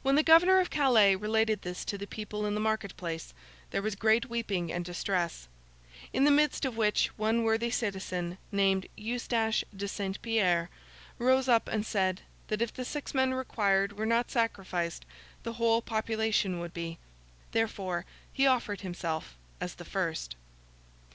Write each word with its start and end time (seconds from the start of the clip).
When 0.00 0.14
the 0.14 0.22
Governor 0.22 0.60
of 0.60 0.70
Calais 0.70 1.14
related 1.14 1.60
this 1.60 1.84
to 1.84 1.98
the 1.98 2.06
people 2.06 2.46
in 2.46 2.54
the 2.54 2.58
Market 2.60 2.96
place, 2.96 3.34
there 3.70 3.82
was 3.82 3.94
great 3.94 4.30
weeping 4.30 4.72
and 4.72 4.82
distress; 4.82 5.46
in 6.10 6.24
the 6.24 6.30
midst 6.30 6.64
of 6.64 6.78
which, 6.78 7.08
one 7.18 7.44
worthy 7.44 7.68
citizen, 7.70 8.38
named 8.50 8.86
Eustace 8.96 9.62
de 9.76 9.86
Saint 9.86 10.22
Pierre, 10.22 10.70
rose 11.18 11.50
up 11.50 11.68
and 11.68 11.84
said, 11.84 12.22
that 12.48 12.62
if 12.62 12.72
the 12.72 12.82
six 12.86 13.12
men 13.12 13.34
required 13.34 13.92
were 13.92 14.06
not 14.06 14.30
sacrificed, 14.30 15.04
the 15.42 15.52
whole 15.52 15.82
population 15.82 16.58
would 16.58 16.72
be; 16.72 16.96
therefore, 17.50 18.06
he 18.32 18.46
offered 18.46 18.80
himself 18.80 19.34
as 19.60 19.74
the 19.74 19.84
first. 19.84 20.34